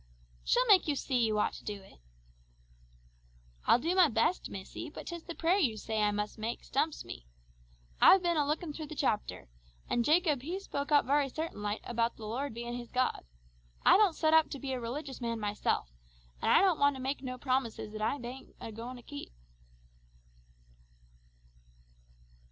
"She'll 0.43 0.65
make 0.65 0.87
you 0.87 0.95
see 0.95 1.23
you 1.23 1.37
ought 1.37 1.53
to 1.53 1.63
do 1.63 1.79
it." 1.83 1.99
"I'll 3.67 3.77
do 3.77 3.93
my 3.93 4.07
best, 4.07 4.49
missy, 4.49 4.89
but 4.89 5.05
'tis 5.05 5.25
the 5.25 5.35
prayer 5.35 5.59
you 5.59 5.77
say 5.77 6.01
I 6.01 6.09
must 6.09 6.39
make, 6.39 6.63
stumps 6.63 7.05
me. 7.05 7.27
I've 8.01 8.23
been 8.23 8.35
a 8.35 8.43
looking 8.47 8.73
through 8.73 8.87
the 8.87 8.95
chapter, 8.95 9.47
an' 9.87 10.01
Jacob 10.01 10.41
he 10.41 10.59
spoke 10.59 10.91
up 10.91 11.05
very 11.05 11.29
certain 11.29 11.61
like 11.61 11.81
about 11.83 12.15
the 12.15 12.25
Lord 12.25 12.51
being 12.51 12.73
his 12.75 12.89
God. 12.89 13.23
I 13.85 13.95
don't 13.95 14.15
set 14.15 14.33
up 14.33 14.49
to 14.49 14.59
be 14.59 14.73
a 14.73 14.79
religious 14.79 15.21
man 15.21 15.39
myself, 15.39 15.91
and 16.41 16.49
I 16.51 16.61
don't 16.61 16.79
want 16.79 16.95
to 16.95 16.99
make 17.01 17.21
no 17.21 17.37
promises 17.37 17.91
that 17.91 18.01
I 18.01 18.17
bain't 18.17 18.55
a 18.59 18.71
goin' 18.71 18.95
to 18.95 19.03
keep!" 19.03 19.31